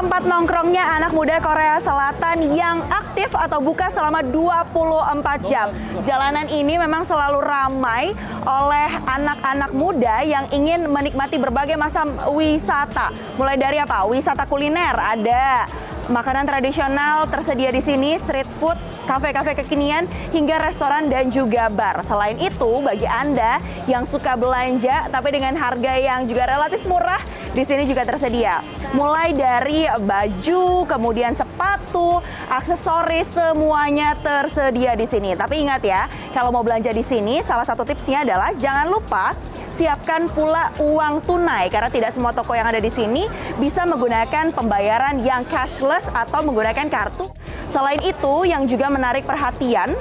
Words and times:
tempat 0.00 0.24
nongkrongnya 0.24 0.96
anak 0.96 1.12
muda 1.12 1.36
Korea 1.44 1.76
Selatan 1.76 2.56
yang 2.56 2.80
aktif 2.88 3.36
atau 3.36 3.60
buka 3.60 3.92
selama 3.92 4.24
24 4.24 5.44
jam. 5.44 5.76
Jalanan 6.08 6.48
ini 6.48 6.80
memang 6.80 7.04
selalu 7.04 7.44
ramai 7.44 8.16
oleh 8.48 8.88
anak-anak 9.04 9.76
muda 9.76 10.24
yang 10.24 10.48
ingin 10.56 10.88
menikmati 10.88 11.36
berbagai 11.36 11.76
macam 11.76 12.16
wisata. 12.32 13.12
Mulai 13.36 13.60
dari 13.60 13.76
apa? 13.76 14.08
Wisata 14.08 14.48
kuliner 14.48 14.96
ada, 14.96 15.68
makanan 16.10 16.44
tradisional 16.44 17.30
tersedia 17.30 17.70
di 17.70 17.78
sini, 17.78 18.18
street 18.18 18.50
food, 18.58 18.74
kafe-kafe 19.06 19.54
kekinian, 19.62 20.10
hingga 20.34 20.58
restoran 20.58 21.06
dan 21.06 21.30
juga 21.30 21.70
bar. 21.70 22.02
Selain 22.04 22.36
itu, 22.36 22.82
bagi 22.82 23.06
Anda 23.06 23.62
yang 23.86 24.02
suka 24.04 24.34
belanja 24.34 25.06
tapi 25.08 25.30
dengan 25.30 25.54
harga 25.54 25.94
yang 25.96 26.26
juga 26.26 26.50
relatif 26.50 26.82
murah, 26.84 27.22
di 27.54 27.62
sini 27.62 27.86
juga 27.86 28.02
tersedia. 28.02 28.60
Mulai 28.90 29.30
dari 29.30 29.86
baju, 29.86 30.82
kemudian 30.90 31.32
sepatu, 31.38 32.18
aksesoris 32.50 33.30
semuanya 33.30 34.18
tersedia 34.18 34.98
di 34.98 35.06
sini. 35.06 35.38
Tapi 35.38 35.62
ingat 35.62 35.82
ya, 35.86 36.10
kalau 36.34 36.50
mau 36.50 36.66
belanja 36.66 36.90
di 36.90 37.06
sini, 37.06 37.38
salah 37.46 37.62
satu 37.62 37.86
tipsnya 37.86 38.26
adalah 38.26 38.50
jangan 38.58 38.90
lupa 38.90 39.38
siapkan 39.80 40.28
pula 40.28 40.76
uang 40.76 41.24
tunai 41.24 41.72
karena 41.72 41.88
tidak 41.88 42.12
semua 42.12 42.36
toko 42.36 42.52
yang 42.52 42.68
ada 42.68 42.84
di 42.84 42.92
sini 42.92 43.24
bisa 43.56 43.88
menggunakan 43.88 44.52
pembayaran 44.52 45.24
yang 45.24 45.40
cashless 45.48 46.04
atau 46.12 46.44
menggunakan 46.44 46.92
kartu. 46.92 47.24
Selain 47.72 47.96
itu, 48.04 48.44
yang 48.44 48.68
juga 48.68 48.92
menarik 48.92 49.24
perhatian 49.24 49.96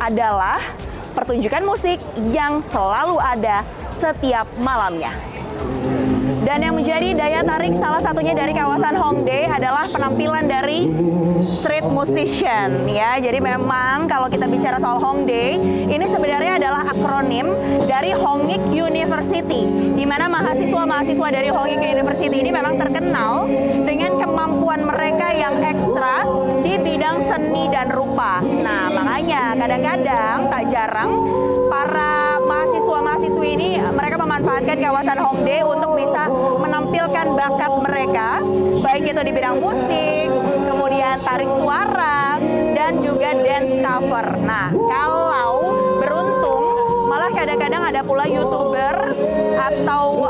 adalah 0.00 0.56
pertunjukan 1.12 1.60
musik 1.60 2.00
yang 2.32 2.64
selalu 2.72 3.20
ada 3.20 3.68
setiap 4.00 4.48
malamnya. 4.64 5.12
Dan 6.44 6.60
yang 6.60 6.74
menjadi 6.76 7.16
daya 7.16 7.40
tarik 7.40 7.72
salah 7.80 8.00
satunya 8.04 8.36
dari 8.36 8.52
kawasan 8.52 8.94
Hongdae 8.96 9.48
adalah 9.48 9.88
penampilan 9.88 10.44
dari 10.44 10.88
street 11.44 11.86
musician 11.88 12.84
ya. 12.84 13.16
Jadi 13.16 13.40
memang 13.40 14.04
kalau 14.04 14.28
kita 14.28 14.44
bicara 14.44 14.76
soal 14.76 15.00
Hongdae, 15.00 15.56
ini 15.88 16.04
sebenarnya 16.04 16.60
adalah 16.60 16.84
akronim 16.88 17.48
dari 17.88 18.12
Hongik 18.12 18.60
University 18.68 19.64
di 19.96 20.04
mana 20.04 20.28
mahasiswa-mahasiswa 20.28 21.28
dari 21.32 21.48
Hongik 21.48 21.80
University 21.80 22.36
ini 22.44 22.50
memang 22.52 22.76
terkenal 22.76 23.48
dengan 23.82 24.20
kemampuan 24.20 24.84
mereka 24.84 25.32
yang 25.32 25.56
ekstra 25.64 26.28
di 26.60 26.76
bidang 26.76 27.24
seni 27.24 27.72
dan 27.72 27.88
rupa. 27.88 28.44
Nah, 28.44 28.92
makanya 28.92 29.56
kadang-kadang 29.56 30.36
tak 30.52 30.62
jarang 30.68 31.10
para 31.68 32.40
mahasiswa-mahasiswi 32.44 33.48
ini 33.56 33.70
mereka 33.92 34.16
memanfaatkan 34.20 34.76
kawasan 34.78 35.18
Hongdae 35.18 35.62
untuk 35.64 35.87
baik 39.18 39.26
itu 39.26 39.34
di 39.34 39.40
bidang 39.42 39.58
musik, 39.58 40.26
kemudian 40.70 41.18
tarik 41.26 41.50
suara 41.58 42.38
dan 42.70 43.02
juga 43.02 43.34
dance 43.34 43.74
cover. 43.82 44.26
Nah, 44.46 44.70
kalau 44.70 45.74
beruntung 45.98 46.62
malah 47.10 47.26
kadang-kadang 47.34 47.82
ada 47.82 48.06
pula 48.06 48.30
YouTuber 48.30 49.10
atau 49.58 50.22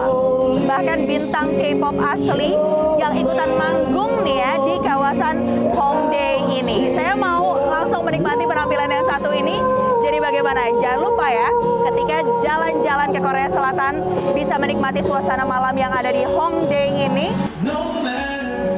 bahkan 0.64 1.04
bintang 1.04 1.52
K-pop 1.60 2.00
asli 2.00 2.56
yang 2.96 3.12
ikutan 3.12 3.60
manggung 3.60 4.24
nih 4.24 4.40
ya 4.40 4.52
di 4.56 4.74
kawasan 4.80 5.36
Hongdae 5.76 6.48
ini. 6.48 6.88
Saya 6.96 7.12
mau 7.12 7.60
langsung 7.68 8.08
menikmati 8.08 8.48
penampilan 8.48 8.88
yang 8.88 9.04
satu 9.04 9.36
ini. 9.36 9.60
Jadi 10.00 10.16
bagaimana? 10.16 10.72
Jangan 10.80 11.00
lupa 11.04 11.28
ya, 11.28 11.48
ketika 11.92 12.24
jalan-jalan 12.40 13.08
ke 13.12 13.20
Korea 13.20 13.52
Selatan 13.52 14.00
bisa 14.32 14.56
menikmati 14.56 15.04
suasana 15.04 15.44
malam 15.44 15.76
yang 15.76 15.92
ada 15.92 16.08
di 16.08 16.24
Hongdae 16.24 17.04
ini. 17.04 17.28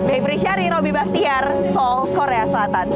Baik 0.06 0.40
Syari, 0.40 0.72
Robi 0.72 0.90
Baktiar, 0.94 1.44
Seoul, 1.72 2.08
Korea 2.16 2.44
Selatan. 2.48 2.88